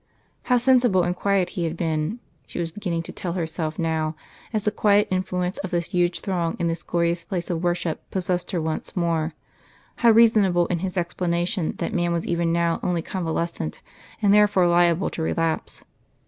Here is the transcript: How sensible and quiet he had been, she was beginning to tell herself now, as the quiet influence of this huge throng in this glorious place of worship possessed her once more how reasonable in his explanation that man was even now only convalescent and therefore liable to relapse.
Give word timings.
How 0.45 0.57
sensible 0.57 1.03
and 1.03 1.15
quiet 1.15 1.49
he 1.51 1.65
had 1.65 1.77
been, 1.77 2.19
she 2.47 2.57
was 2.57 2.71
beginning 2.71 3.03
to 3.03 3.11
tell 3.11 3.33
herself 3.33 3.77
now, 3.77 4.15
as 4.51 4.63
the 4.63 4.71
quiet 4.71 5.07
influence 5.11 5.59
of 5.59 5.69
this 5.69 5.89
huge 5.89 6.21
throng 6.21 6.55
in 6.57 6.67
this 6.67 6.81
glorious 6.81 7.23
place 7.23 7.51
of 7.51 7.61
worship 7.63 8.09
possessed 8.09 8.49
her 8.49 8.59
once 8.59 8.95
more 8.95 9.35
how 9.97 10.09
reasonable 10.09 10.65
in 10.65 10.79
his 10.79 10.97
explanation 10.97 11.75
that 11.77 11.93
man 11.93 12.11
was 12.11 12.25
even 12.25 12.51
now 12.51 12.79
only 12.81 13.03
convalescent 13.03 13.79
and 14.23 14.33
therefore 14.33 14.67
liable 14.67 15.11
to 15.11 15.21
relapse. 15.21 15.83